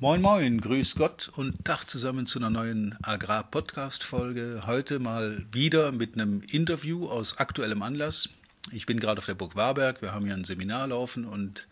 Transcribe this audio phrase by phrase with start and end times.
[0.00, 4.64] Moin Moin, grüß Gott und Tag zusammen zu einer neuen Agrar-Podcast-Folge.
[4.66, 8.28] Heute mal wieder mit einem Interview aus aktuellem Anlass.
[8.72, 11.68] Ich bin gerade auf der Burg Warberg, wir haben hier ein Seminar laufen und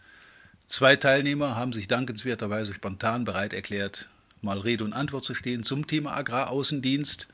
[0.66, 4.08] zwei Teilnehmer haben sich dankenswerterweise spontan bereit erklärt,
[4.40, 7.28] mal Rede und Antwort zu stehen zum Thema Agraraußendienst.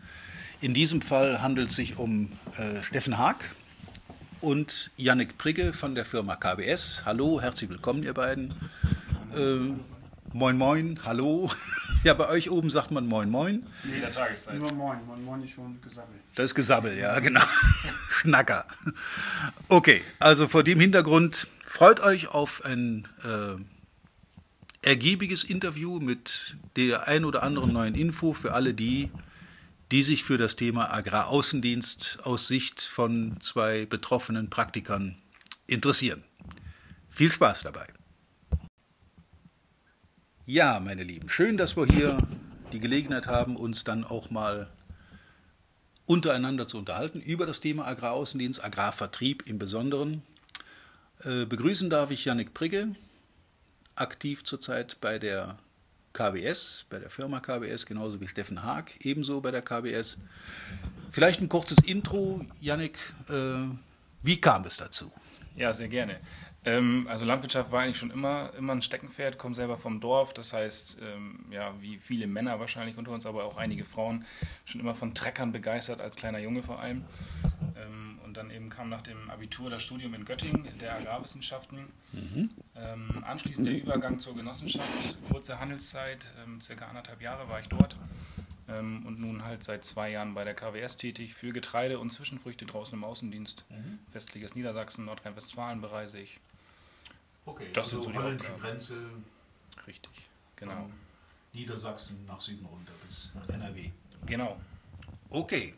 [0.62, 3.55] In diesem Fall handelt es sich um äh, Steffen Haag
[4.41, 7.05] und Yannick Prigge von der Firma KBS.
[7.05, 8.55] Hallo, herzlich willkommen, ihr beiden.
[9.36, 9.98] Äh,
[10.32, 11.50] moin, moin, hallo.
[12.05, 13.66] Ja, bei euch oben sagt man moin, moin.
[13.82, 14.56] Zu jeder Tageszeit.
[14.56, 16.20] Nur moin, moin, moin ist schon gesammelt.
[16.36, 17.42] Das ist Gesabbel, ja, genau.
[18.09, 18.69] Schnacker.
[19.66, 27.24] Okay, also vor dem Hintergrund freut euch auf ein äh, ergiebiges Interview mit der ein
[27.24, 29.10] oder anderen neuen Info für alle die,
[29.91, 35.16] die sich für das Thema Agraraußendienst aus Sicht von zwei betroffenen Praktikern
[35.66, 36.22] interessieren.
[37.10, 37.88] Viel Spaß dabei.
[40.51, 42.27] Ja, meine Lieben, schön, dass wir hier
[42.73, 44.70] die Gelegenheit haben, uns dann auch mal
[46.06, 50.22] untereinander zu unterhalten über das Thema Agraraußendienst, Agrarvertrieb im Besonderen.
[51.22, 52.95] Äh, begrüßen darf ich Yannick Prigge,
[53.95, 55.59] aktiv zurzeit bei der
[56.14, 60.17] KBS, bei der Firma KBS, genauso wie Steffen Haag, ebenso bei der KBS.
[61.11, 62.97] Vielleicht ein kurzes Intro, Yannick,
[63.28, 63.69] äh,
[64.22, 65.12] wie kam es dazu?
[65.56, 66.20] Ja, sehr gerne.
[66.64, 70.53] Ähm, also Landwirtschaft war eigentlich schon immer, immer ein Steckenpferd, komme selber vom Dorf, das
[70.53, 74.25] heißt, ähm, ja, wie viele Männer wahrscheinlich unter uns, aber auch einige Frauen,
[74.65, 77.05] schon immer von Treckern begeistert, als kleiner Junge vor allem.
[77.77, 81.87] Ähm, und dann eben kam nach dem Abitur das Studium in Göttingen der Agrarwissenschaften.
[82.12, 82.50] Mhm.
[82.77, 87.97] Ähm, anschließend der Übergang zur Genossenschaft, kurze Handelszeit, ähm, circa anderthalb Jahre war ich dort.
[88.70, 92.66] Ähm, und nun halt seit zwei Jahren bei der KWS tätig für Getreide und Zwischenfrüchte
[92.66, 93.64] draußen im Außendienst.
[93.70, 93.98] Mhm.
[94.12, 96.38] Westliches Niedersachsen, Nordrhein-Westfalen bereise ich.
[97.47, 98.52] Okay, Das sind so die holländische.
[98.60, 98.94] Grenze
[99.86, 100.72] Richtig, genau.
[100.83, 100.92] von
[101.55, 103.91] Niedersachsen nach Süden runter bis NRW.
[104.27, 104.60] Genau.
[105.30, 105.75] Okay.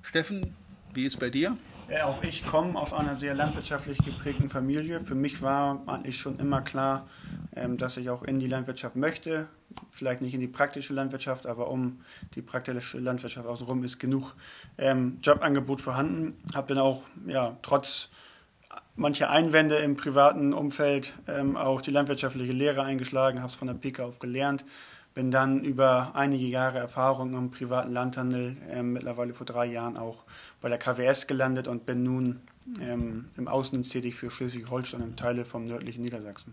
[0.00, 0.56] Steffen,
[0.94, 1.56] wie ist bei dir?
[1.88, 5.00] Äh, auch ich komme aus einer sehr landwirtschaftlich geprägten Familie.
[5.00, 7.08] Für mich war eigentlich schon immer klar,
[7.54, 9.46] ähm, dass ich auch in die Landwirtschaft möchte.
[9.92, 12.00] Vielleicht nicht in die praktische Landwirtschaft, aber um
[12.34, 14.34] die praktische Landwirtschaft außenrum ist genug
[14.78, 16.36] ähm, Jobangebot vorhanden.
[16.54, 18.08] Habe dann auch, ja, trotz
[18.96, 23.74] mancher Einwände im privaten Umfeld ähm, auch die landwirtschaftliche Lehre eingeschlagen, habe es von der
[23.74, 24.64] Pike auf gelernt.
[25.16, 30.24] Bin dann über einige Jahre Erfahrung im privaten Landhandel, ähm, mittlerweile vor drei Jahren auch
[30.60, 32.40] bei der KWS gelandet und bin nun
[32.82, 36.52] ähm, im Außendienst tätig für Schleswig-Holstein und Teile vom nördlichen Niedersachsen.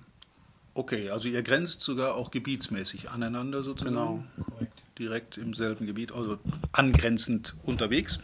[0.76, 3.96] Okay, also ihr grenzt sogar auch gebietsmäßig aneinander sozusagen.
[3.96, 4.24] Genau.
[4.50, 4.84] Korrekt.
[4.98, 6.38] Direkt im selben Gebiet, also
[6.72, 8.18] angrenzend unterwegs.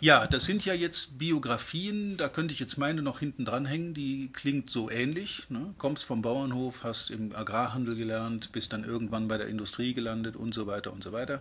[0.00, 3.94] Ja, das sind ja jetzt Biografien, da könnte ich jetzt meine noch hinten dran hängen,
[3.94, 5.48] die klingt so ähnlich.
[5.48, 5.74] Ne?
[5.78, 10.52] Kommst vom Bauernhof, hast im Agrarhandel gelernt, bist dann irgendwann bei der Industrie gelandet und
[10.52, 11.40] so weiter und so weiter.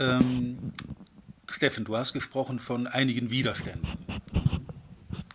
[0.00, 0.72] Ähm,
[1.48, 3.88] Steffen, du hast gesprochen von einigen Widerständen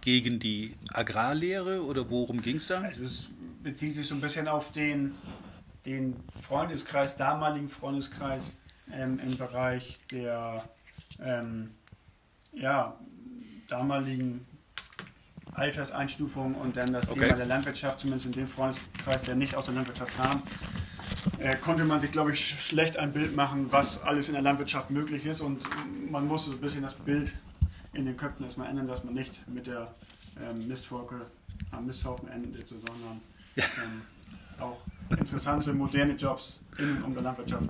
[0.01, 2.81] gegen die Agrarlehre oder worum ging es da?
[2.81, 3.29] Also es
[3.63, 5.15] bezieht sich so ein bisschen auf den,
[5.85, 8.53] den Freundeskreis, damaligen Freundeskreis
[8.91, 10.67] ähm, im Bereich der
[11.19, 11.71] ähm,
[12.59, 12.95] ja,
[13.68, 14.45] damaligen
[15.53, 17.22] Alterseinstufung und dann das Okay.
[17.22, 20.44] Thema der Landwirtschaft, zumindest in dem Freundeskreis, der nicht aus der Landwirtschaft kam,
[21.40, 24.44] äh, konnte man sich, glaube ich, sch- schlecht ein Bild machen, was alles in der
[24.44, 25.41] Landwirtschaft möglich ist.
[25.41, 25.62] Und
[26.12, 27.34] man musste so ein bisschen das Bild
[27.94, 29.94] in den Köpfen erstmal ändern, dass man nicht mit der
[30.41, 31.25] ähm, Mistforke
[31.72, 33.22] am Misthaufen endet, sondern
[33.57, 34.01] ähm,
[34.59, 34.78] auch
[35.09, 37.69] interessante, moderne Jobs in und um der Landwirtschaft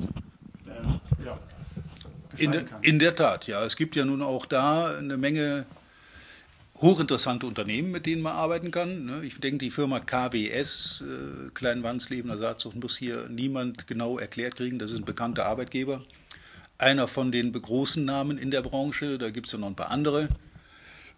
[0.68, 1.38] ähm, ja,
[2.40, 2.84] In der, kann.
[2.84, 3.64] in der Tat, ja.
[3.64, 5.66] Es gibt ja nun auch da eine Menge
[6.82, 9.06] hochinteressante Unternehmen, mit denen man arbeiten kann.
[9.06, 9.22] ne.
[9.24, 14.80] Ich denke, die Firma KWS, äh, Kleinwandsleben, Saatzucht, muss hier niemand genau erklärt kriegen.
[14.80, 16.02] Das ist ein bekannter Arbeitgeber.
[16.78, 19.18] Einer von den großen Namen in der Branche.
[19.18, 20.28] Da gibt es ja noch ein paar andere.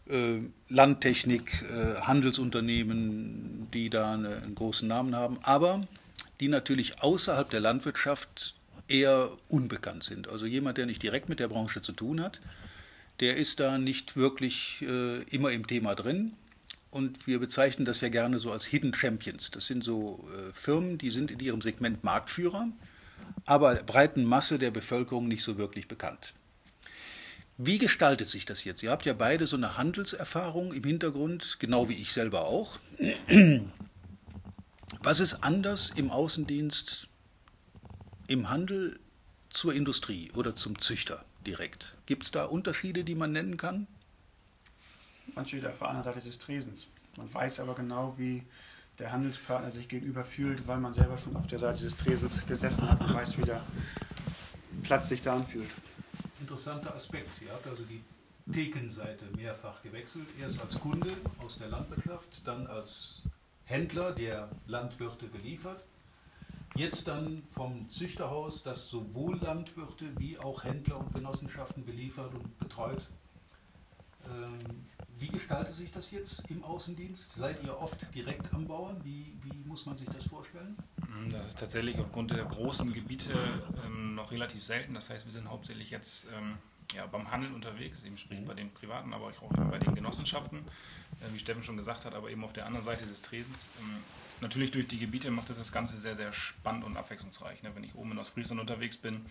[0.10, 5.86] Äh, Landtechnik, äh, Handelsunternehmen, die da eine, einen großen Namen haben, aber
[6.40, 8.56] die natürlich außerhalb der Landwirtschaft
[8.90, 10.28] eher unbekannt sind.
[10.28, 12.42] Also jemand, der nicht direkt mit der Branche zu tun hat,
[13.20, 16.34] der ist da nicht wirklich äh, immer im Thema drin.
[16.92, 19.52] Und wir bezeichnen das ja gerne so als Hidden Champions.
[19.52, 22.70] Das sind so äh, Firmen, die sind in ihrem Segment Marktführer,
[23.46, 26.34] aber der breiten Masse der Bevölkerung nicht so wirklich bekannt.
[27.58, 28.82] Wie gestaltet sich das jetzt?
[28.84, 32.80] Ihr habt ja beide so eine Handelserfahrung im Hintergrund, genau wie ich selber auch.
[35.04, 37.09] Was ist anders im Außendienst,
[38.30, 39.00] im Handel
[39.50, 41.96] zur Industrie oder zum Züchter direkt?
[42.06, 43.88] Gibt es da Unterschiede, die man nennen kann?
[45.36, 46.88] Man steht auf der anderen Seite des Tresens.
[47.18, 48.44] Man weiß aber genau, wie
[49.00, 52.88] der Handelspartner sich gegenüber fühlt, weil man selber schon auf der Seite des Tresens gesessen
[52.88, 53.64] hat und weiß, wie der
[54.84, 55.70] Platz sich da anfühlt.
[56.40, 57.42] Interessanter Aspekt.
[57.42, 58.04] Ihr habt also die
[58.52, 60.28] Thekenseite mehrfach gewechselt.
[60.40, 61.10] Erst als Kunde
[61.40, 63.22] aus der Landwirtschaft, dann als
[63.66, 65.84] Händler, der Landwirte beliefert.
[66.76, 73.10] Jetzt dann vom Züchterhaus, das sowohl Landwirte wie auch Händler und Genossenschaften beliefert und betreut.
[74.26, 74.86] Ähm,
[75.18, 77.34] wie gestaltet sich das jetzt im Außendienst?
[77.34, 79.02] Seid ihr oft direkt am Bauern?
[79.04, 80.78] Wie, wie muss man sich das vorstellen?
[81.32, 83.34] Das ist tatsächlich aufgrund der großen Gebiete
[83.86, 84.94] ähm, noch relativ selten.
[84.94, 86.58] Das heißt, wir sind hauptsächlich jetzt ähm,
[86.96, 91.34] ja, beim Handel unterwegs, eben sprich bei den Privaten, aber auch bei den Genossenschaften, äh,
[91.34, 93.68] wie Steffen schon gesagt hat, aber eben auf der anderen Seite des Tresens.
[93.82, 93.98] Ähm,
[94.42, 97.64] natürlich durch die Gebiete macht das das Ganze sehr, sehr spannend und abwechslungsreich.
[97.64, 97.72] Ne?
[97.76, 99.26] Wenn ich oben in Ostfriesland unterwegs bin,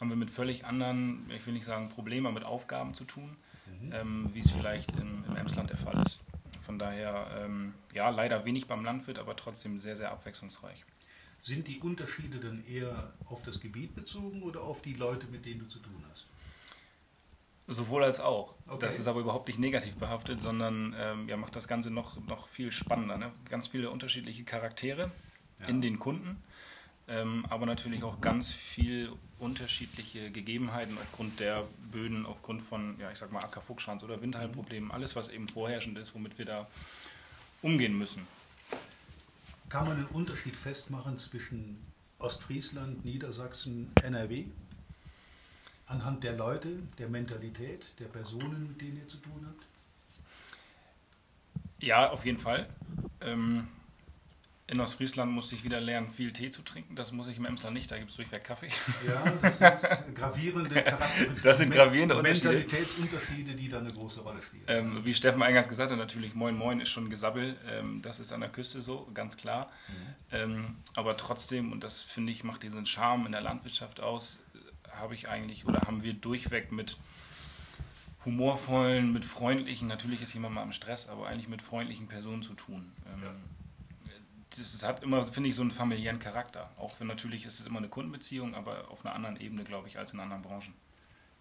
[0.00, 3.36] haben wir mit völlig anderen, ich will nicht sagen Problemen, aber mit Aufgaben zu tun,
[3.80, 3.92] mhm.
[3.92, 6.20] ähm, wie es vielleicht im, im Emsland der Fall ist.
[6.60, 10.84] Von daher, ähm, ja, leider wenig beim Landwirt, aber trotzdem sehr, sehr abwechslungsreich.
[11.38, 15.60] Sind die Unterschiede dann eher auf das Gebiet bezogen oder auf die Leute, mit denen
[15.60, 16.26] du zu tun hast?
[17.72, 18.54] Sowohl als auch.
[18.66, 18.78] Okay.
[18.80, 22.48] Das ist aber überhaupt nicht negativ behaftet, sondern ähm, ja, macht das Ganze noch, noch
[22.48, 23.16] viel spannender.
[23.16, 23.32] Ne?
[23.48, 25.10] Ganz viele unterschiedliche Charaktere
[25.60, 25.66] ja.
[25.66, 26.42] in den Kunden,
[27.08, 33.18] ähm, aber natürlich auch ganz viel unterschiedliche Gegebenheiten aufgrund der Böden, aufgrund von, ja, ich
[33.18, 36.68] sag mal, Ackerfuchsschwanz oder Windhaltproblemen, alles, was eben vorherrschend ist, womit wir da
[37.60, 38.26] umgehen müssen.
[39.68, 41.78] Kann man einen Unterschied festmachen zwischen
[42.18, 44.44] Ostfriesland, Niedersachsen, NRW?
[45.86, 46.68] Anhand der Leute,
[46.98, 49.66] der Mentalität, der Personen, mit denen ihr zu tun habt?
[51.78, 52.68] Ja, auf jeden Fall.
[53.20, 53.68] Ähm,
[54.68, 56.96] in Ostfriesland musste ich wieder lernen, viel Tee zu trinken.
[56.96, 58.68] Das muss ich im Emsland nicht, da gibt es durchweg Kaffee.
[59.06, 61.48] Ja, das sind gravierende Charakteristika.
[61.48, 62.48] Das sind gravierende Unterschiede.
[62.52, 64.62] Mentalitätsunterschiede, die da eine große Rolle spielen.
[64.68, 67.56] Ähm, wie Steffen eingangs gesagt hat, natürlich Moin Moin ist schon Gesabbel.
[67.68, 69.70] Ähm, das ist an der Küste so, ganz klar.
[69.88, 69.92] Mhm.
[70.30, 74.40] Ähm, aber trotzdem, und das finde ich, macht diesen Charme in der Landwirtschaft aus,
[74.98, 76.96] habe ich eigentlich oder haben wir durchweg mit
[78.24, 82.54] humorvollen, mit freundlichen, natürlich ist jemand mal am Stress, aber eigentlich mit freundlichen Personen zu
[82.54, 82.92] tun.
[83.12, 83.30] Ähm, ja.
[84.56, 86.70] Das hat immer, finde ich, so einen familiären Charakter.
[86.76, 89.98] Auch wenn natürlich ist es immer eine Kundenbeziehung, aber auf einer anderen Ebene, glaube ich,
[89.98, 90.74] als in anderen Branchen.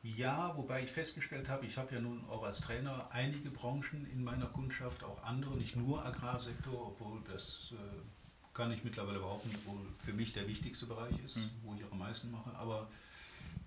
[0.03, 4.23] Ja, wobei ich festgestellt habe, ich habe ja nun auch als Trainer einige Branchen in
[4.23, 8.01] meiner Kundschaft, auch andere, nicht nur Agrarsektor, obwohl das äh,
[8.53, 11.49] kann ich mittlerweile behaupten, wohl für mich der wichtigste Bereich ist, mhm.
[11.63, 12.55] wo ich auch am meisten mache.
[12.57, 12.87] Aber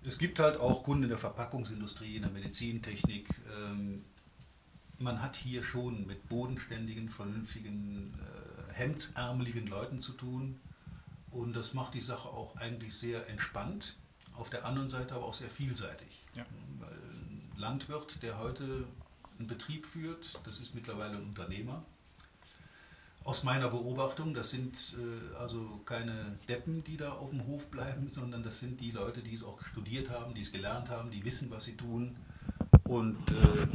[0.05, 3.29] es gibt halt auch Kunden in der Verpackungsindustrie, in der Medizintechnik.
[3.57, 4.03] Ähm,
[4.97, 10.59] man hat hier schon mit bodenständigen, vernünftigen, äh, hemdsärmeligen Leuten zu tun.
[11.31, 13.97] Und das macht die Sache auch eigentlich sehr entspannt.
[14.33, 16.23] Auf der anderen Seite aber auch sehr vielseitig.
[16.33, 16.45] Ja.
[16.79, 18.87] Weil ein Landwirt, der heute
[19.37, 21.83] einen Betrieb führt, das ist mittlerweile ein Unternehmer
[23.25, 28.07] aus meiner Beobachtung, das sind äh, also keine Deppen, die da auf dem Hof bleiben,
[28.07, 31.25] sondern das sind die Leute, die es auch studiert haben, die es gelernt haben, die
[31.25, 32.15] wissen, was sie tun.
[32.87, 33.67] Und äh,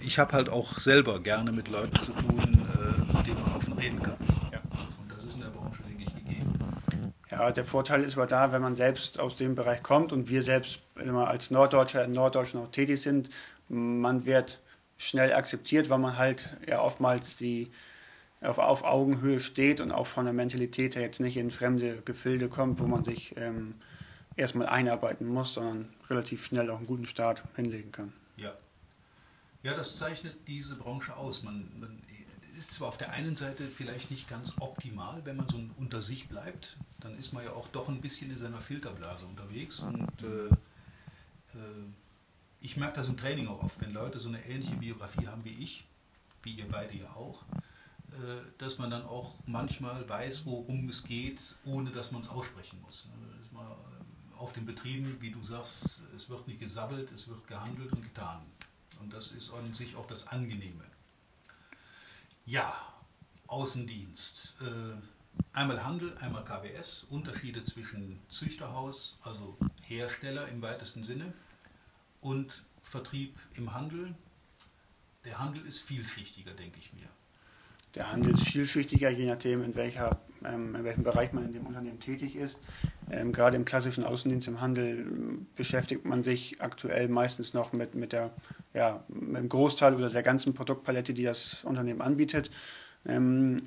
[0.00, 3.74] ich habe halt auch selber gerne mit Leuten zu tun, äh, mit denen man offen
[3.74, 4.16] reden kann.
[4.50, 4.60] Ja.
[5.00, 6.58] Und das ist in der Branche, denke ich, gegeben.
[7.30, 10.42] Ja, der Vorteil ist aber da, wenn man selbst aus dem Bereich kommt und wir
[10.42, 13.30] selbst immer als Norddeutscher in Norddeutschland auch tätig sind,
[13.68, 14.60] man wird
[14.98, 17.70] schnell akzeptiert, weil man halt ja oftmals die
[18.44, 22.48] auf, auf Augenhöhe steht und auch von der Mentalität her jetzt nicht in fremde Gefilde
[22.48, 23.74] kommt, wo man sich ähm,
[24.36, 28.12] erstmal einarbeiten muss, sondern relativ schnell auch einen guten Start hinlegen kann.
[28.36, 28.52] Ja.
[29.62, 31.42] Ja, das zeichnet diese Branche aus.
[31.42, 31.96] Man, man
[32.56, 36.28] ist zwar auf der einen Seite vielleicht nicht ganz optimal, wenn man so unter sich
[36.28, 40.46] bleibt, dann ist man ja auch doch ein bisschen in seiner Filterblase unterwegs und äh,
[40.46, 41.84] äh,
[42.60, 45.62] ich merke das im Training auch oft, wenn Leute so eine ähnliche Biografie haben wie
[45.62, 45.84] ich,
[46.42, 47.42] wie ihr beide ja auch,
[48.58, 53.06] dass man dann auch manchmal weiß, worum es geht, ohne dass man es aussprechen muss.
[53.06, 57.92] Ne, äh, auf den Betrieben, wie du sagst, es wird nicht gesabbelt, es wird gehandelt
[57.92, 58.42] und getan.
[59.00, 60.84] Und das ist an sich auch das Angenehme.
[62.46, 62.74] Ja,
[63.46, 64.54] Außendienst.
[64.60, 64.94] Äh,
[65.52, 71.32] einmal Handel, einmal KWS, Unterschiede zwischen Züchterhaus, also Hersteller im weitesten Sinne,
[72.20, 74.14] und Vertrieb im Handel.
[75.24, 77.08] Der Handel ist vielschichtiger, denke ich mir.
[77.94, 81.64] Der Handel ist vielschichtiger, je nachdem, in, welcher, ähm, in welchem Bereich man in dem
[81.64, 82.58] Unternehmen tätig ist.
[83.08, 85.06] Ähm, gerade im klassischen Außendienst im Handel
[85.54, 88.30] beschäftigt man sich aktuell meistens noch mit, mit, der,
[88.72, 92.50] ja, mit dem Großteil oder der ganzen Produktpalette, die das Unternehmen anbietet.
[93.06, 93.62] Ähm,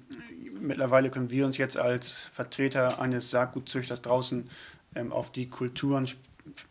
[0.59, 4.49] mittlerweile können wir uns jetzt als Vertreter eines Saatgutzüchters draußen
[4.95, 6.07] ähm, auf die Kulturen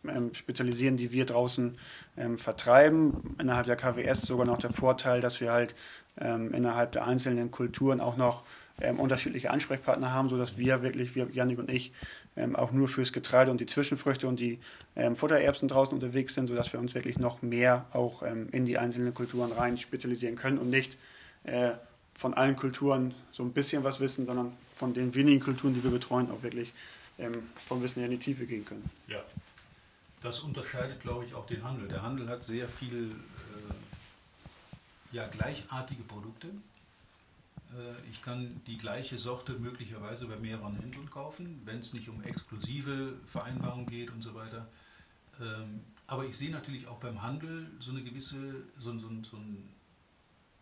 [0.08, 1.76] ähm, spezialisieren, die wir draußen
[2.16, 3.36] ähm, vertreiben.
[3.38, 5.74] Innerhalb der KWS sogar noch der Vorteil, dass wir halt
[6.20, 8.42] ähm, innerhalb der einzelnen Kulturen auch noch
[8.80, 11.92] ähm, unterschiedliche Ansprechpartner haben, sodass wir wirklich, wir, Janik und ich,
[12.36, 14.58] ähm, auch nur fürs Getreide und die Zwischenfrüchte und die
[15.14, 19.52] Futtererbsen draußen unterwegs sind, sodass wir uns wirklich noch mehr auch in die einzelnen Kulturen
[19.52, 20.96] rein spezialisieren können und nicht
[21.46, 21.72] äh,
[22.14, 25.90] von allen Kulturen so ein bisschen was wissen, sondern von den wenigen Kulturen, die wir
[25.90, 26.72] betreuen, auch wirklich
[27.18, 28.88] ähm, vom Wissen her in die Tiefe gehen können.
[29.06, 29.22] Ja,
[30.26, 31.86] das unterscheidet, glaube ich, auch den Handel.
[31.86, 33.74] Der Handel hat sehr viel äh,
[35.12, 36.48] ja, gleichartige Produkte.
[36.48, 42.24] Äh, ich kann die gleiche Sorte möglicherweise bei mehreren Händlern kaufen, wenn es nicht um
[42.24, 44.66] exklusive Vereinbarungen geht und so weiter.
[45.40, 49.38] Ähm, aber ich sehe natürlich auch beim Handel so eine gewisse, so, so, so,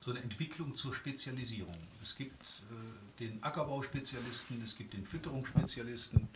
[0.03, 1.79] so eine Entwicklung zur Spezialisierung.
[2.03, 6.29] Es gibt äh, den Ackerbau-Spezialisten, es gibt den Fütterungsspezialisten,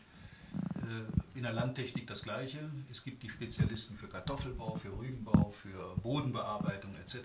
[1.35, 2.59] in der Landtechnik das Gleiche.
[2.91, 7.17] Es gibt die Spezialisten für Kartoffelbau, für Rübenbau, für Bodenbearbeitung etc.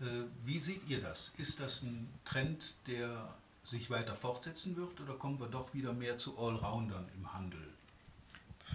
[0.00, 0.04] Äh,
[0.44, 1.32] wie seht ihr das?
[1.38, 6.16] Ist das ein Trend, der sich weiter fortsetzen wird oder kommen wir doch wieder mehr
[6.16, 7.60] zu Allroundern im Handel?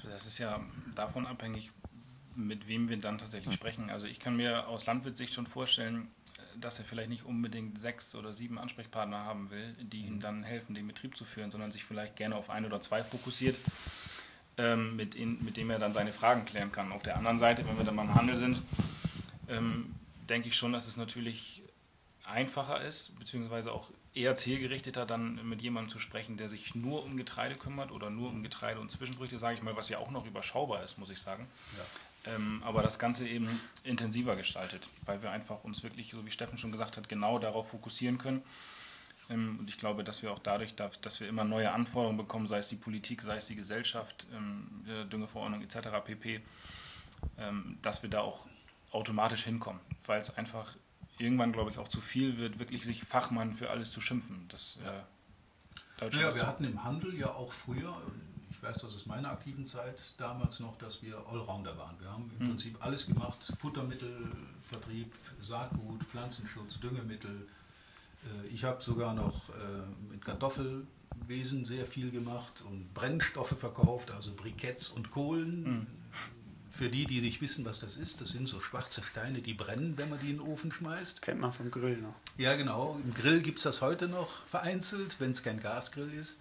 [0.04, 0.64] Das ist ja
[0.96, 1.72] davon abhängig,
[2.36, 3.90] mit wem wir dann tatsächlich sprechen.
[3.90, 6.08] Also ich kann mir aus Landwirtsicht schon vorstellen,
[6.60, 10.76] dass er vielleicht nicht unbedingt sechs oder sieben Ansprechpartner haben will, die ihm dann helfen,
[10.76, 13.58] den Betrieb zu führen, sondern sich vielleicht gerne auf ein oder zwei fokussiert,
[14.58, 16.92] ähm, mit, in, mit dem er dann seine Fragen klären kann.
[16.92, 18.62] Auf der anderen Seite, wenn wir dann mal im Handel sind,
[19.50, 19.96] ähm,
[20.30, 21.64] denke ich schon, dass es natürlich
[22.26, 27.18] einfacher ist, beziehungsweise auch eher zielgerichteter, dann mit jemandem zu sprechen, der sich nur um
[27.18, 30.26] Getreide kümmert oder nur um Getreide und Zwischenfrüchte, sage ich mal, was ja auch noch
[30.26, 31.48] überschaubar ist, muss ich sagen.
[31.78, 31.84] Ja.
[32.28, 33.48] Ähm, aber das Ganze eben
[33.84, 37.70] intensiver gestaltet, weil wir einfach uns wirklich, so wie Steffen schon gesagt hat, genau darauf
[37.70, 38.42] fokussieren können.
[39.30, 42.60] Ähm, und ich glaube, dass wir auch dadurch, dass wir immer neue Anforderungen bekommen, sei
[42.60, 45.90] es die Politik, sei es die Gesellschaft, ähm, Düngeverordnung etc.
[46.04, 46.42] pp.,
[47.38, 48.46] ähm, dass wir da auch
[48.92, 50.76] automatisch hinkommen, weil es einfach
[51.18, 54.46] irgendwann, glaube ich, auch zu viel wird, wirklich sich Fachmann für alles zu schimpfen.
[54.50, 58.00] Das, äh, ja, wir hatten im Handel ja auch früher,
[58.50, 62.00] ich weiß das aus meiner aktiven Zeit damals noch, dass wir Allrounder waren.
[62.00, 62.48] Wir haben im hm.
[62.50, 67.48] Prinzip alles gemacht, Futtermittelvertrieb, Saatgut, Pflanzenschutz, Düngemittel.
[68.24, 69.54] Äh, ich habe sogar noch äh,
[70.12, 75.66] mit Kartoffelwesen sehr viel gemacht und Brennstoffe verkauft, also Briketts und Kohlen.
[75.66, 75.88] Hm
[76.78, 79.98] für die, die nicht wissen, was das ist, das sind so schwarze Steine, die brennen,
[79.98, 81.24] wenn man die in den Ofen schmeißt.
[81.24, 82.14] Kennt man vom Grill noch.
[82.38, 83.00] Ja, genau.
[83.04, 86.38] Im Grill gibt es das heute noch vereinzelt, wenn es kein Gasgrill ist.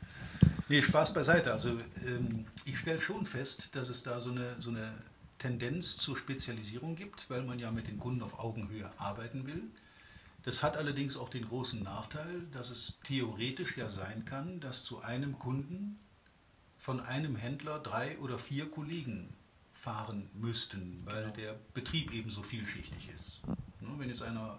[0.68, 1.52] Nee, Spaß beiseite.
[1.52, 4.92] Also ähm, ich stelle schon fest, dass es da so eine, so eine
[5.38, 9.62] Tendenz zur Spezialisierung gibt, weil man ja mit den Kunden auf Augenhöhe arbeiten will.
[10.42, 15.00] Das hat allerdings auch den großen Nachteil, dass es theoretisch ja sein kann, dass zu
[15.00, 15.98] einem Kunden
[16.78, 19.34] von einem Händler drei oder vier Kollegen
[19.72, 21.36] fahren müssten, weil genau.
[21.36, 23.40] der Betrieb eben so vielschichtig ist.
[23.80, 24.58] Ne, wenn jetzt einer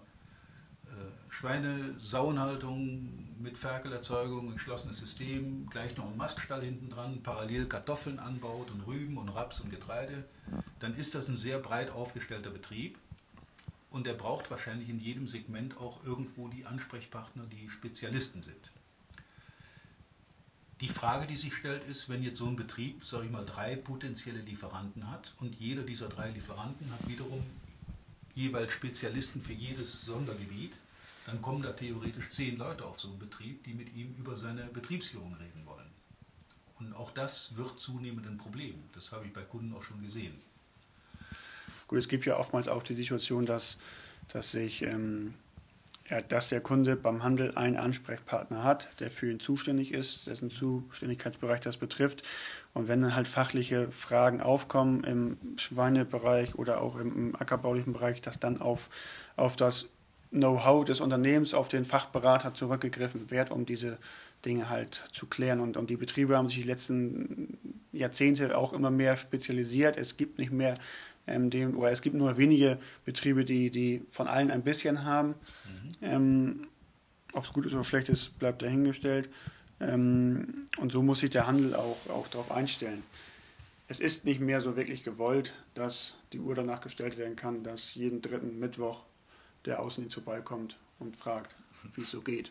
[1.28, 8.70] Schweine, Sauenhaltung mit Ferkelerzeugung, geschlossenes System, gleich noch einen Maststall hinten dran, parallel Kartoffeln anbaut
[8.70, 10.24] und Rüben und Raps und Getreide,
[10.80, 12.98] dann ist das ein sehr breit aufgestellter Betrieb
[13.90, 18.72] und der braucht wahrscheinlich in jedem Segment auch irgendwo die Ansprechpartner, die Spezialisten sind.
[20.80, 23.74] Die Frage, die sich stellt, ist, wenn jetzt so ein Betrieb, sage ich mal, drei
[23.76, 27.42] potenzielle Lieferanten hat und jeder dieser drei Lieferanten hat wiederum
[28.38, 30.72] jeweils Spezialisten für jedes Sondergebiet,
[31.26, 34.64] dann kommen da theoretisch zehn Leute auf so einen Betrieb, die mit ihm über seine
[34.64, 35.90] Betriebsführung reden wollen.
[36.78, 38.74] Und auch das wird zunehmend ein Problem.
[38.94, 40.34] Das habe ich bei Kunden auch schon gesehen.
[41.88, 43.76] Gut, es gibt ja oftmals auch die Situation, dass,
[44.28, 45.34] dass sich ähm,
[46.10, 50.50] ja, dass der Kunde beim Handel einen Ansprechpartner hat, der für ihn zuständig ist, dessen
[50.50, 52.22] Zuständigkeitsbereich das betrifft.
[52.72, 58.40] Und wenn dann halt fachliche Fragen aufkommen im Schweinebereich oder auch im, ackerbaulichen Bereich, dass
[58.40, 58.88] dann auf,
[59.36, 59.86] auf das
[60.30, 63.98] Know-how des Unternehmens, auf den Fachberater zurückgegriffen wird, um diese
[64.44, 65.60] Dinge halt zu klären.
[65.60, 67.58] Und, und die Betriebe haben sich die letzten
[67.92, 69.96] Jahrzehnte auch immer mehr spezialisiert.
[69.96, 70.74] Es gibt nicht mehr
[71.28, 75.28] ähm, dem, oder es gibt nur wenige Betriebe, die, die von allen ein bisschen haben.
[75.30, 75.94] Mhm.
[76.02, 76.66] Ähm,
[77.32, 79.28] Ob es gut ist oder schlecht ist, bleibt dahingestellt.
[79.80, 83.02] Ähm, und so muss sich der Handel auch, auch darauf einstellen.
[83.86, 87.94] Es ist nicht mehr so wirklich gewollt, dass die Uhr danach gestellt werden kann, dass
[87.94, 89.02] jeden dritten Mittwoch
[89.64, 91.54] der Außendienst vorbeikommt und fragt,
[91.94, 92.50] wie es so geht.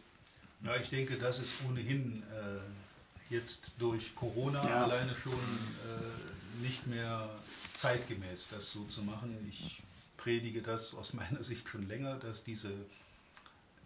[0.63, 4.86] Ja, ich denke, das ist ohnehin äh, jetzt durch Corona ja.
[4.86, 7.29] alleine schon äh, nicht mehr
[7.77, 9.38] zeitgemäß, das so zu machen.
[9.50, 9.84] Ich
[10.17, 12.72] predige das aus meiner Sicht schon länger, dass diese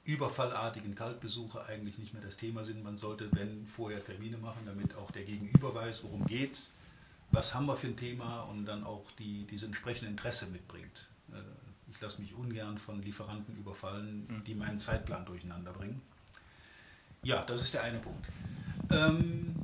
[0.03, 2.83] überfallartigen Kaltbesuche eigentlich nicht mehr das Thema sind.
[2.83, 6.71] Man sollte, wenn, vorher Termine machen, damit auch der Gegenüber weiß, worum geht's,
[7.31, 11.09] was haben wir für ein Thema und dann auch die, diese entsprechende Interesse mitbringt.
[11.31, 11.35] Äh,
[11.91, 16.01] ich lasse mich ungern von Lieferanten überfallen, die meinen Zeitplan durcheinander bringen.
[17.23, 18.27] Ja, das ist der eine Punkt.
[18.89, 19.55] Ähm,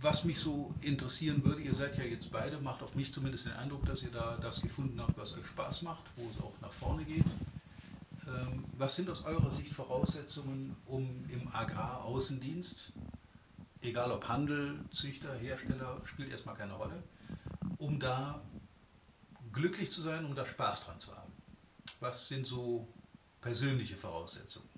[0.00, 3.52] was mich so interessieren würde, ihr seid ja jetzt beide, macht auf mich zumindest den
[3.52, 6.72] Eindruck, dass ihr da das gefunden habt, was euch Spaß macht, wo es auch nach
[6.72, 7.26] vorne geht.
[8.26, 12.92] Ähm, was sind aus eurer Sicht Voraussetzungen, um im Agraraußendienst,
[13.82, 17.02] egal ob Handel, Züchter, Hersteller, spielt erstmal keine Rolle,
[17.76, 18.40] um da
[19.52, 21.32] glücklich zu sein, um da Spaß dran zu haben?
[22.00, 22.88] Was sind so
[23.42, 24.69] persönliche Voraussetzungen?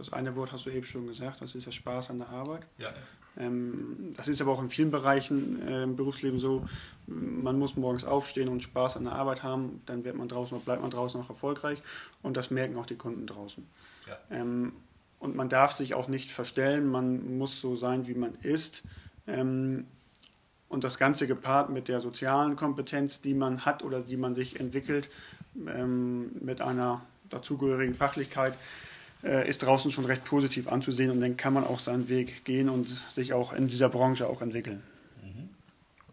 [0.00, 2.62] Das eine Wort hast du eben schon gesagt, das ist der Spaß an der Arbeit.
[2.78, 2.88] Ja.
[3.36, 6.66] Ähm, das ist aber auch in vielen Bereichen äh, im Berufsleben so,
[7.06, 10.64] man muss morgens aufstehen und Spaß an der Arbeit haben, dann wird man draußen oder
[10.64, 11.82] bleibt man draußen auch erfolgreich
[12.22, 13.66] und das merken auch die Kunden draußen.
[14.08, 14.18] Ja.
[14.30, 14.72] Ähm,
[15.18, 18.82] und man darf sich auch nicht verstellen, man muss so sein, wie man ist.
[19.26, 19.86] Ähm,
[20.70, 24.60] und das Ganze gepaart mit der sozialen Kompetenz, die man hat oder die man sich
[24.60, 25.10] entwickelt,
[25.52, 28.54] mit einer dazugehörigen Fachlichkeit,
[29.22, 32.86] ist draußen schon recht positiv anzusehen und dann kann man auch seinen Weg gehen und
[33.12, 34.82] sich auch in dieser Branche auch entwickeln.
[35.22, 35.50] Mhm.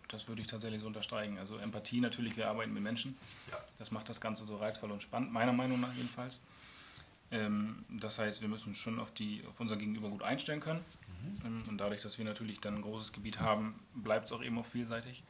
[0.10, 1.38] Das würde ich tatsächlich so unterstreichen.
[1.38, 3.18] Also Empathie natürlich, wir arbeiten mit Menschen.
[3.50, 3.58] Ja.
[3.80, 6.42] Das macht das Ganze so reizvoll und spannend, meiner Meinung nach jedenfalls.
[7.32, 10.80] Ähm, das heißt, wir müssen schon auf, die, auf unser Gegenüber gut einstellen können.
[11.08, 11.46] Mhm.
[11.46, 14.58] Ähm, und dadurch, dass wir natürlich dann ein großes Gebiet haben, bleibt es auch eben
[14.60, 15.24] auch vielseitig.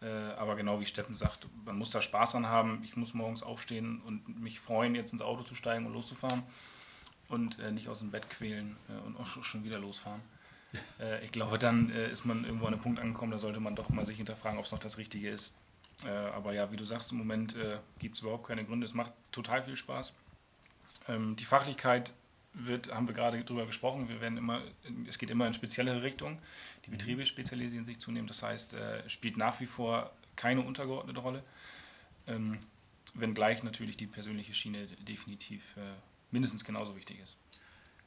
[0.00, 2.82] Äh, aber genau wie Steffen sagt, man muss da Spaß dran haben.
[2.84, 6.42] Ich muss morgens aufstehen und mich freuen, jetzt ins Auto zu steigen und loszufahren
[7.28, 10.20] und äh, nicht aus dem Bett quälen äh, und auch schon wieder losfahren.
[11.00, 13.76] Äh, ich glaube, dann äh, ist man irgendwo an einem Punkt angekommen, da sollte man
[13.76, 15.54] doch mal sich hinterfragen, ob es noch das Richtige ist.
[16.04, 18.86] Äh, aber ja, wie du sagst, im Moment äh, gibt es überhaupt keine Gründe.
[18.86, 20.12] Es macht total viel Spaß.
[21.08, 22.12] Ähm, die Fachlichkeit
[22.52, 24.62] wird, haben wir gerade drüber gesprochen, wir werden immer,
[25.08, 26.38] es geht immer in speziellere Richtungen.
[26.84, 26.94] Die mhm.
[26.94, 28.76] Betriebe spezialisieren sich zunehmend, das heißt,
[29.08, 31.42] spielt nach wie vor keine untergeordnete Rolle.
[32.28, 32.58] Ähm,
[33.14, 35.76] wenngleich natürlich die persönliche Schiene definitiv
[36.34, 37.36] mindestens genauso wichtig ist.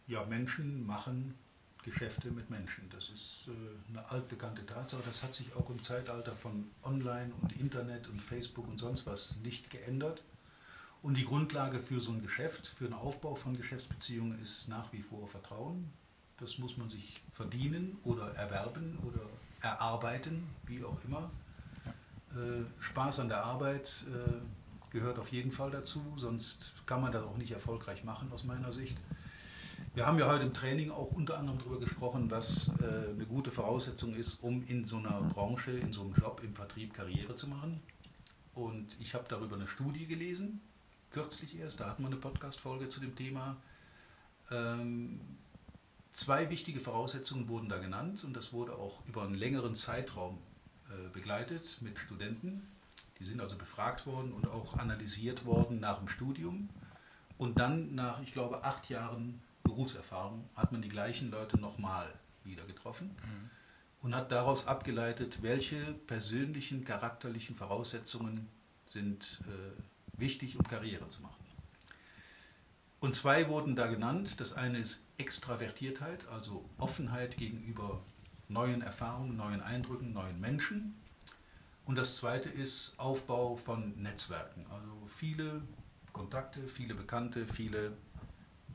[0.06, 1.34] Ja, Menschen machen
[1.84, 2.90] Geschäfte mit Menschen.
[2.90, 5.02] Das ist äh, eine altbekannte Tatsache.
[5.06, 9.38] Das hat sich auch im Zeitalter von Online und Internet und Facebook und sonst was
[9.44, 10.22] nicht geändert.
[11.02, 15.02] Und die Grundlage für so ein Geschäft, für den Aufbau von Geschäftsbeziehungen ist nach wie
[15.02, 15.90] vor Vertrauen.
[16.38, 19.22] Das muss man sich verdienen oder erwerben oder
[19.62, 21.32] erarbeiten, wie auch immer.
[22.32, 24.34] Äh, Spaß an der Arbeit äh,
[24.98, 28.72] gehört auf jeden Fall dazu, sonst kann man das auch nicht erfolgreich machen aus meiner
[28.72, 28.98] Sicht.
[29.94, 33.52] Wir haben ja heute im Training auch unter anderem darüber gesprochen, was äh, eine gute
[33.52, 37.48] Voraussetzung ist, um in so einer Branche, in so einem Job im Vertrieb Karriere zu
[37.48, 37.80] machen.
[38.56, 40.62] Und ich habe darüber eine Studie gelesen,
[41.12, 43.58] kürzlich erst, da hatten wir eine Podcast-Folge zu dem Thema.
[44.50, 45.20] Ähm,
[46.10, 50.40] zwei wichtige Voraussetzungen wurden da genannt und das wurde auch über einen längeren Zeitraum
[50.90, 52.68] äh, begleitet mit Studenten.
[53.20, 56.70] Die sind also befragt worden und auch analysiert worden nach dem Studium.
[57.38, 62.08] Und dann nach, ich glaube, acht Jahren Berufserfahrung hat man die gleichen Leute nochmal
[62.44, 63.50] wieder getroffen mhm.
[64.02, 65.76] und hat daraus abgeleitet, welche
[66.08, 68.48] persönlichen, charakterlichen Voraussetzungen
[68.86, 71.36] sind äh, wichtig, um Karriere zu machen.
[73.00, 74.40] Und zwei wurden da genannt.
[74.40, 78.02] Das eine ist Extravertiertheit, also Offenheit gegenüber
[78.48, 80.96] neuen Erfahrungen, neuen Eindrücken, neuen Menschen.
[81.88, 84.66] Und das zweite ist Aufbau von Netzwerken.
[84.70, 85.62] Also viele
[86.12, 87.94] Kontakte, viele Bekannte, viele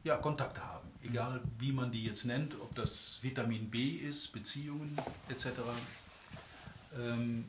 [0.03, 0.89] ja, Kontakte haben.
[1.05, 4.97] Egal wie man die jetzt nennt, ob das Vitamin B ist, Beziehungen
[5.29, 5.49] etc.
[6.99, 7.45] Ähm,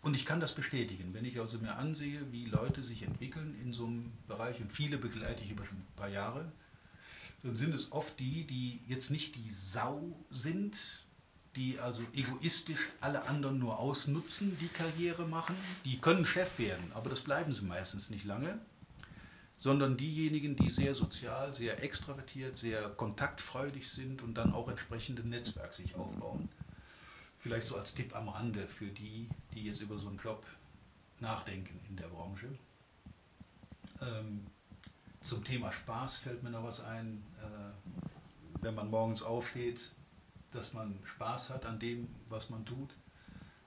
[0.00, 3.74] und ich kann das bestätigen, wenn ich also mir ansehe, wie Leute sich entwickeln in
[3.74, 6.50] so einem Bereich, und viele begleite ich über schon ein paar Jahre,
[7.42, 11.04] dann sind es oft die, die jetzt nicht die Sau sind,
[11.56, 15.54] die also egoistisch alle anderen nur ausnutzen, die Karriere machen.
[15.84, 18.58] Die können Chef werden, aber das bleiben sie meistens nicht lange.
[19.58, 25.72] Sondern diejenigen, die sehr sozial, sehr extravertiert, sehr kontaktfreudig sind und dann auch entsprechende Netzwerk
[25.72, 26.48] sich aufbauen.
[27.36, 30.44] Vielleicht so als Tipp am Rande für die, die jetzt über so einen Job
[31.20, 32.48] nachdenken in der Branche.
[34.00, 34.46] Ähm,
[35.20, 37.22] zum Thema Spaß fällt mir noch was ein.
[37.38, 39.92] Äh, wenn man morgens aufsteht,
[40.52, 42.94] dass man Spaß hat an dem, was man tut.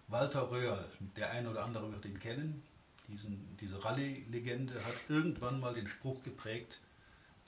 [0.08, 0.86] Walter Röhrl,
[1.18, 2.64] der eine oder andere wird ihn kennen,
[3.08, 6.80] diesen, diese Rallye-Legende, hat irgendwann mal den Spruch geprägt,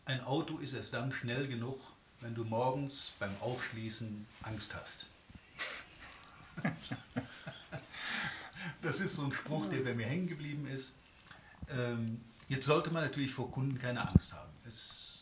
[0.05, 1.79] ein Auto ist es dann schnell genug,
[2.21, 5.09] wenn du morgens beim Aufschließen Angst hast.
[8.81, 10.95] das ist so ein Spruch, der bei mir hängen geblieben ist.
[11.69, 14.51] Ähm, jetzt sollte man natürlich vor Kunden keine Angst haben.
[14.65, 15.16] Es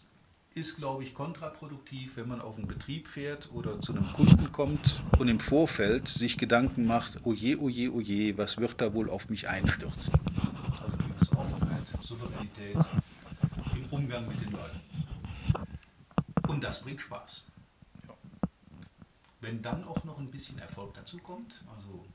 [0.56, 5.04] ist, glaube ich, kontraproduktiv, wenn man auf einen Betrieb fährt oder zu einem Kunden kommt
[5.20, 9.50] und im Vorfeld sich Gedanken macht, oje, oje, oje, was wird da wohl auf mich
[9.50, 10.18] einstürzen?
[10.82, 12.78] Also gewisse Offenheit, Souveränität
[13.76, 14.80] im Umgang mit den Leuten.
[16.48, 17.48] Und das bringt Spaß.
[19.42, 22.06] Wenn dann auch noch ein bisschen Erfolg dazu kommt, also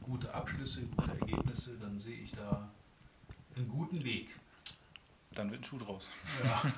[0.00, 2.70] gute Abschlüsse, gute Ergebnisse, dann sehe ich da
[3.54, 4.30] einen guten Weg.
[5.34, 6.10] Dann wird ein Schuh draus.
[6.44, 6.72] Ja.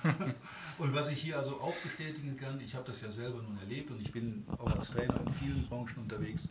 [0.78, 3.90] Und was ich hier also auch bestätigen kann, ich habe das ja selber nun erlebt
[3.90, 6.48] und ich bin auch als Trainer in vielen Branchen unterwegs,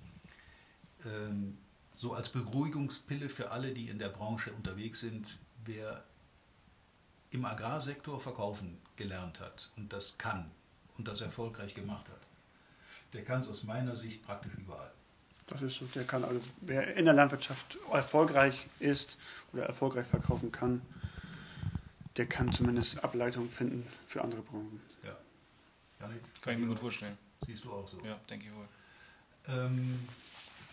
[1.06, 1.58] ähm,
[1.96, 6.04] so als Beruhigungspille für alle, die in der Branche unterwegs sind, wer
[7.32, 10.52] im Agrarsektor verkaufen gelernt hat und das kann
[10.98, 12.22] und das erfolgreich gemacht hat,
[13.14, 14.92] der kann es aus meiner Sicht praktisch überall.
[15.48, 19.18] Das ist so, der kann also, wer in der Landwirtschaft erfolgreich ist
[19.52, 20.82] oder erfolgreich verkaufen kann,
[22.18, 24.82] der kann zumindest Ableitungen finden für andere Branchen.
[25.04, 25.18] Ja.
[26.00, 27.18] Janik, kann ich mir gut vorstellen.
[27.46, 28.04] Siehst du auch so.
[28.06, 28.68] Ja, denke ich wohl.
[29.48, 30.00] Ähm,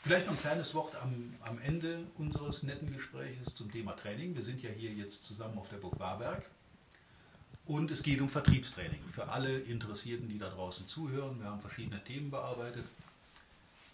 [0.00, 4.37] vielleicht noch ein kleines Wort am, am Ende unseres netten Gesprächs zum Thema Training.
[4.37, 6.44] Wir sind ja hier jetzt zusammen auf der Burg Warberg.
[7.66, 11.38] Und es geht um Vertriebstraining für alle Interessierten, die da draußen zuhören.
[11.40, 12.85] Wir haben verschiedene Themen bearbeitet.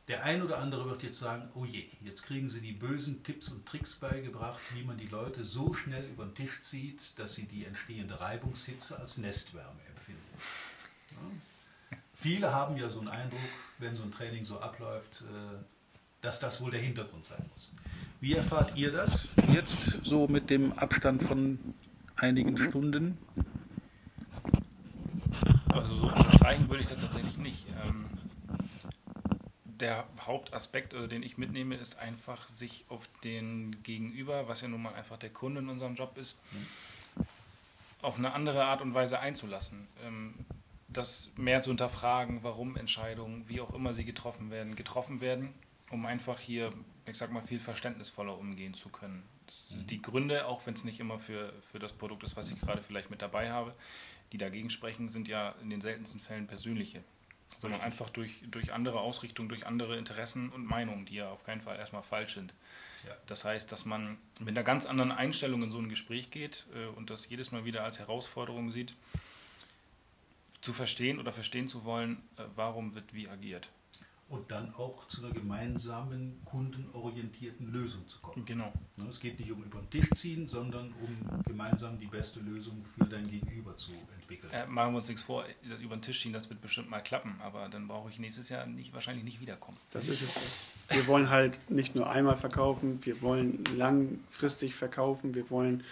[0.08, 3.48] Der ein oder andere wird jetzt sagen, oh je, jetzt kriegen sie die bösen Tipps
[3.48, 7.46] und Tricks beigebracht, wie man die Leute so schnell über den Tisch zieht, dass sie
[7.46, 10.22] die entstehende Reibungshitze als Nestwärme empfinden.
[11.10, 11.96] Ja.
[12.12, 13.40] Viele haben ja so einen Eindruck,
[13.78, 15.58] wenn so ein Training so abläuft, äh,
[16.20, 17.72] dass das wohl der Hintergrund sein muss.
[18.20, 21.58] Wie erfahrt ihr das jetzt so mit dem Abstand von
[22.16, 23.18] einigen Stunden?
[25.68, 27.66] Also so unterstreichen würde ich das tatsächlich nicht.
[27.84, 28.06] Ähm,
[29.80, 34.82] der Hauptaspekt, also den ich mitnehme, ist einfach, sich auf den Gegenüber, was ja nun
[34.82, 36.38] mal einfach der Kunde in unserem Job ist,
[38.02, 39.86] auf eine andere Art und Weise einzulassen.
[40.04, 40.34] Ähm,
[40.88, 45.52] das mehr zu hinterfragen, warum Entscheidungen, wie auch immer sie getroffen werden, getroffen werden,
[45.90, 46.70] um einfach hier,
[47.06, 49.22] ich sag mal, viel verständnisvoller umgehen zu können.
[49.70, 49.86] Mhm.
[49.88, 52.82] Die Gründe, auch wenn es nicht immer für, für das Produkt ist, was ich gerade
[52.82, 53.74] vielleicht mit dabei habe,
[54.32, 57.02] die dagegen sprechen, sind ja in den seltensten Fällen persönliche
[57.58, 61.60] sondern einfach durch, durch andere Ausrichtungen, durch andere Interessen und Meinungen, die ja auf keinen
[61.60, 62.52] Fall erstmal falsch sind.
[63.06, 63.14] Ja.
[63.26, 66.86] Das heißt, dass man mit einer ganz anderen Einstellung in so ein Gespräch geht äh,
[66.86, 68.94] und das jedes Mal wieder als Herausforderung sieht,
[70.60, 73.70] zu verstehen oder verstehen zu wollen, äh, warum wird wie agiert
[74.28, 78.44] und dann auch zu einer gemeinsamen kundenorientierten Lösung zu kommen.
[78.44, 78.72] Genau.
[78.96, 82.82] Ne, es geht nicht um über den Tisch ziehen, sondern um gemeinsam die beste Lösung
[82.82, 84.52] für dein Gegenüber zu entwickeln.
[84.52, 87.00] Äh, machen wir uns nichts vor, das über den Tisch ziehen, das wird bestimmt mal
[87.00, 89.78] klappen, aber dann brauche ich nächstes Jahr nicht, wahrscheinlich nicht wiederkommen.
[89.92, 90.60] Das ist es.
[90.88, 95.84] Wir wollen halt nicht nur einmal verkaufen, wir wollen langfristig verkaufen, wir wollen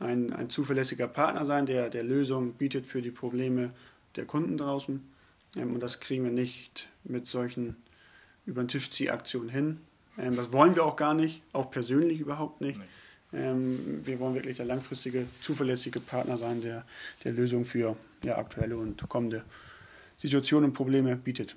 [0.00, 3.70] ein, ein zuverlässiger Partner sein, der, der Lösungen bietet für die Probleme
[4.16, 5.11] der Kunden draußen.
[5.56, 7.76] Ähm, und das kriegen wir nicht mit solchen
[8.46, 9.80] über den Tisch Ziehaktionen hin.
[10.18, 12.78] Ähm, das wollen wir auch gar nicht, auch persönlich überhaupt nicht.
[13.32, 16.84] Ähm, wir wollen wirklich der langfristige, zuverlässige Partner sein, der,
[17.24, 19.44] der Lösungen für ja, aktuelle und kommende
[20.16, 21.56] Situationen und Probleme bietet.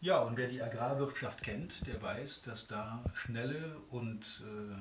[0.00, 4.72] Ja, und wer die Agrarwirtschaft kennt, der weiß, dass da schnelle und äh,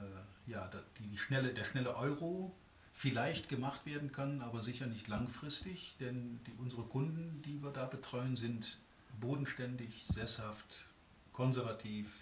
[0.00, 2.54] äh, ja, die, die schnelle, der schnelle Euro
[2.96, 7.86] vielleicht gemacht werden kann, aber sicher nicht langfristig, denn die, unsere Kunden, die wir da
[7.86, 8.78] betreuen, sind
[9.20, 10.86] bodenständig, sesshaft,
[11.32, 12.14] konservativ,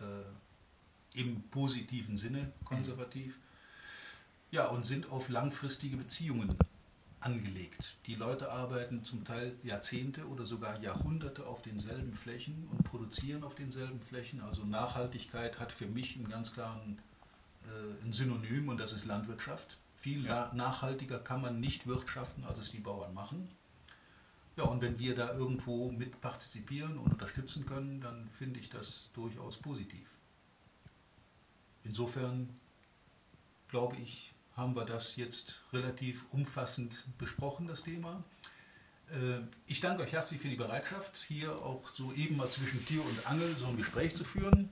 [0.00, 3.38] äh, im positiven Sinne konservativ,
[4.50, 6.56] ja, und sind auf langfristige Beziehungen
[7.20, 7.96] angelegt.
[8.06, 13.54] Die Leute arbeiten zum Teil Jahrzehnte oder sogar Jahrhunderte auf denselben Flächen und produzieren auf
[13.54, 14.40] denselben Flächen.
[14.40, 16.98] Also Nachhaltigkeit hat für mich einen ganz klaren
[17.64, 19.78] äh, ein Synonym und das ist Landwirtschaft.
[19.96, 20.52] Viel ja.
[20.54, 23.48] nachhaltiger kann man nicht wirtschaften, als es die Bauern machen.
[24.56, 29.10] Ja, und wenn wir da irgendwo mit partizipieren und unterstützen können, dann finde ich das
[29.14, 30.08] durchaus positiv.
[31.84, 32.48] Insofern
[33.68, 38.24] glaube ich, haben wir das jetzt relativ umfassend besprochen, das Thema.
[39.10, 43.04] Äh, ich danke euch herzlich für die Bereitschaft, hier auch so eben mal zwischen Tür
[43.04, 44.70] und Angel so ein Gespräch zu führen.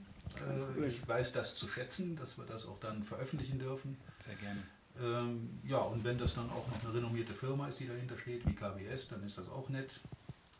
[0.79, 3.97] Äh, ich weiß das zu schätzen, dass wir das auch dann veröffentlichen dürfen.
[4.25, 4.61] Sehr gerne.
[5.01, 8.45] Ähm, ja, und wenn das dann auch noch eine renommierte Firma ist, die dahinter steht,
[8.45, 9.99] wie KWS, dann ist das auch nett.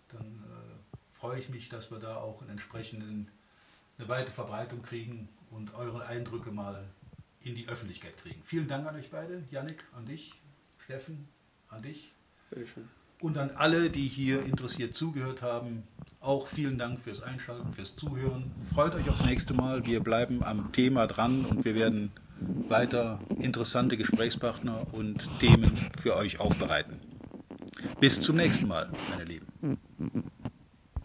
[0.10, 3.32] Dann äh, freue ich mich, dass wir da auch einen entsprechenden,
[3.98, 6.86] eine weite Verbreitung kriegen und eure Eindrücke mal
[7.43, 8.41] in die Öffentlichkeit kriegen.
[8.43, 10.34] Vielen Dank an euch beide, Yannick, an dich,
[10.80, 11.28] Steffen,
[11.69, 12.12] an dich.
[12.50, 12.89] Bitteschön.
[13.25, 15.81] Und an alle, die hier interessiert zugehört haben,
[16.21, 18.51] auch vielen Dank fürs Einschalten, fürs Zuhören.
[18.71, 19.83] Freut euch aufs nächste Mal.
[19.88, 22.11] Wir bleiben am Thema dran und wir werden
[22.69, 26.99] weiter interessante Gesprächspartner und Themen für euch aufbereiten.
[27.99, 29.47] Bis zum nächsten Mal, meine Lieben.